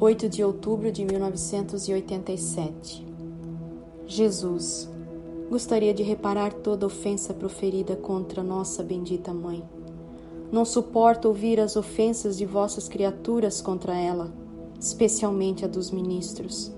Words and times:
8 0.00 0.28
de 0.28 0.44
outubro 0.44 0.92
de 0.92 1.04
1987. 1.04 3.04
Jesus, 4.06 4.88
gostaria 5.50 5.92
de 5.92 6.04
reparar 6.04 6.52
toda 6.52 6.86
ofensa 6.86 7.34
proferida 7.34 7.96
contra 7.96 8.40
nossa 8.40 8.84
bendita 8.84 9.34
Mãe. 9.34 9.60
Não 10.52 10.64
suporto 10.64 11.26
ouvir 11.26 11.58
as 11.58 11.74
ofensas 11.74 12.38
de 12.38 12.46
vossas 12.46 12.88
criaturas 12.88 13.60
contra 13.60 13.98
ela, 13.98 14.32
especialmente 14.78 15.64
a 15.64 15.68
dos 15.68 15.90
ministros. 15.90 16.72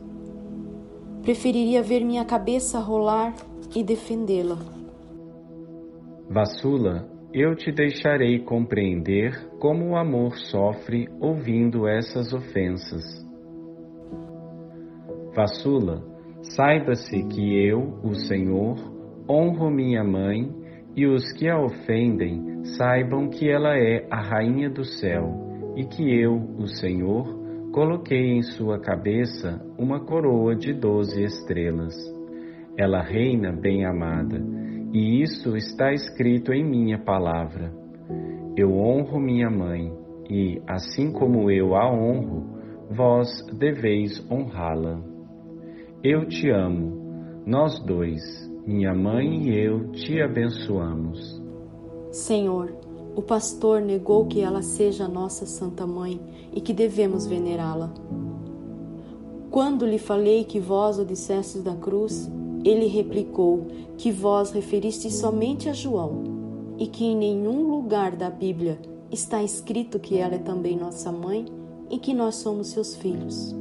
Preferiria 1.21 1.82
ver 1.82 2.02
minha 2.02 2.25
cabeça 2.25 2.79
rolar 2.79 3.37
e 3.77 3.84
defendê-la. 3.84 4.57
Vassula, 6.31 7.07
eu 7.32 7.54
te 7.54 7.70
deixarei 7.70 8.40
compreender 8.40 9.32
como 9.61 9.90
o 9.90 9.96
amor 9.96 10.34
sofre 10.36 11.08
ouvindo 11.20 11.86
essas 11.86 12.32
ofensas. 12.32 13.04
Vassula, 15.34 16.03
saiba-se 16.43 17.22
que 17.29 17.56
eu, 17.64 18.00
o 18.03 18.14
Senhor, 18.14 18.76
honro 19.29 19.70
minha 19.70 20.03
mãe 20.03 20.50
e 20.96 21.06
os 21.06 21.32
que 21.32 21.48
a 21.48 21.56
ofendem 21.56 22.64
saibam 22.76 23.29
que 23.29 23.48
ela 23.48 23.78
é 23.78 24.04
a 24.11 24.20
rainha 24.20 24.68
do 24.68 24.84
céu 24.84 25.72
e 25.76 25.84
que 25.84 26.12
eu, 26.12 26.34
o 26.58 26.67
Senhor, 26.67 27.39
coloquei 27.72 28.32
em 28.32 28.42
sua 28.42 28.81
cabeça 28.81 29.64
uma 29.78 30.00
coroa 30.00 30.56
de 30.56 30.72
doze 30.72 31.22
estrelas. 31.22 31.94
Ela 32.77 33.03
reina 33.03 33.53
bem-amada 33.53 34.42
e 34.92 35.22
isso 35.22 35.56
está 35.56 35.92
escrito 35.92 36.53
em 36.53 36.64
minha 36.64 36.98
palavra. 36.98 37.72
Eu 38.56 38.73
honro 38.77 39.20
minha 39.20 39.48
mãe, 39.48 39.92
e, 40.28 40.61
assim 40.67 41.12
como 41.12 41.51
eu 41.51 41.75
a 41.75 41.91
honro, 41.92 42.45
vós 42.91 43.28
deveis 43.53 44.25
honrá-la. 44.31 45.00
Eu 46.03 46.27
te 46.27 46.50
amo, 46.50 47.42
nós 47.47 47.78
dois, 47.84 48.20
minha 48.67 48.95
mãe 48.95 49.48
e 49.48 49.59
eu 49.59 49.91
te 49.92 50.20
abençoamos. 50.20 51.41
Senhor, 52.11 52.75
o 53.15 53.22
pastor 53.22 53.81
negou 53.81 54.27
que 54.27 54.41
ela 54.41 54.62
seja 54.62 55.06
nossa 55.06 55.47
Santa 55.47 55.87
Mãe 55.87 56.20
e 56.53 56.61
que 56.61 56.72
devemos 56.72 57.27
venerá-la. 57.27 57.93
Quando 59.50 59.84
lhe 59.84 59.98
falei 59.98 60.45
que 60.45 60.61
vós 60.61 60.98
o 60.98 61.05
dissestes 61.05 61.62
da 61.62 61.75
cruz, 61.75 62.31
ele 62.64 62.86
replicou 62.86 63.66
que 63.97 64.11
vós 64.11 64.50
referistes 64.53 65.14
somente 65.14 65.69
a 65.69 65.72
João 65.72 66.25
e 66.78 66.86
que 66.86 67.05
em 67.05 67.16
nenhum 67.16 67.70
lugar 67.70 68.16
da 68.16 68.30
Bíblia 68.30 68.78
está 69.11 69.42
escrito 69.42 69.98
que 69.98 70.16
ela 70.16 70.34
é 70.34 70.39
também 70.39 70.77
nossa 70.77 71.11
mãe 71.11 71.44
e 71.91 71.98
que 71.98 72.14
nós 72.14 72.36
somos 72.36 72.69
seus 72.69 72.97
filhos. 72.97 73.55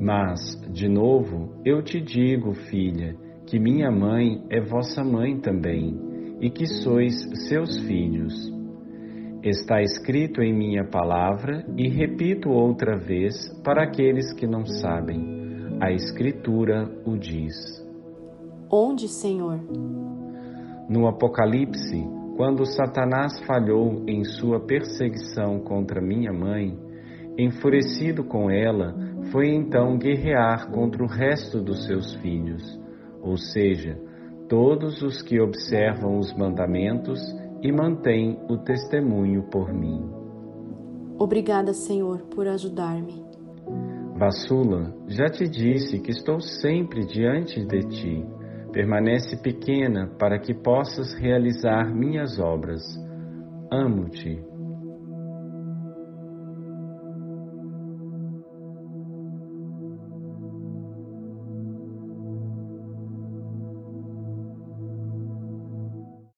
Mas, 0.00 0.38
de 0.70 0.88
novo, 0.88 1.52
eu 1.64 1.82
te 1.82 2.00
digo, 2.00 2.54
filha, 2.54 3.16
que 3.46 3.58
minha 3.58 3.90
mãe 3.90 4.44
é 4.50 4.60
vossa 4.60 5.02
mãe 5.02 5.40
também 5.40 5.98
e 6.40 6.50
que 6.50 6.66
sois 6.66 7.14
seus 7.48 7.78
filhos. 7.80 8.52
Está 9.42 9.80
escrito 9.82 10.42
em 10.42 10.52
minha 10.52 10.84
palavra 10.84 11.64
e 11.76 11.88
repito 11.88 12.50
outra 12.50 12.96
vez 12.96 13.34
para 13.64 13.84
aqueles 13.84 14.32
que 14.34 14.46
não 14.46 14.66
sabem. 14.66 15.38
A 15.80 15.92
Escritura 15.92 16.90
o 17.04 17.16
diz. 17.16 17.87
Onde, 18.70 19.08
Senhor? 19.08 19.58
No 20.88 21.06
Apocalipse, 21.06 22.06
quando 22.36 22.66
Satanás 22.66 23.40
falhou 23.46 24.04
em 24.06 24.24
sua 24.24 24.60
perseguição 24.60 25.58
contra 25.60 26.02
minha 26.02 26.32
mãe, 26.32 26.78
enfurecido 27.38 28.24
com 28.24 28.50
ela, 28.50 28.94
foi 29.32 29.48
então 29.48 29.96
guerrear 29.96 30.70
contra 30.70 31.02
o 31.02 31.06
resto 31.06 31.60
dos 31.62 31.86
seus 31.86 32.14
filhos, 32.16 32.62
ou 33.22 33.38
seja, 33.38 33.98
todos 34.48 35.02
os 35.02 35.22
que 35.22 35.40
observam 35.40 36.18
os 36.18 36.34
mandamentos 36.36 37.20
e 37.62 37.72
mantêm 37.72 38.38
o 38.50 38.58
testemunho 38.58 39.44
por 39.50 39.72
mim. 39.72 40.10
Obrigada, 41.18 41.72
Senhor, 41.72 42.20
por 42.26 42.46
ajudar-me. 42.46 43.24
Vassula, 44.14 44.94
já 45.06 45.26
te 45.26 45.48
disse 45.48 46.00
que 46.00 46.10
estou 46.10 46.40
sempre 46.40 47.06
diante 47.06 47.64
de 47.64 47.80
ti 47.88 48.37
Permanece 48.78 49.36
pequena 49.36 50.06
para 50.20 50.38
que 50.38 50.54
possas 50.54 51.12
realizar 51.20 51.92
minhas 51.92 52.38
obras. 52.38 52.80
Amo-te 53.72 54.47